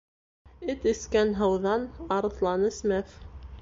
[0.73, 1.87] Эт эскән һыуҙан
[2.19, 3.19] арыҫлан эсмәҫ.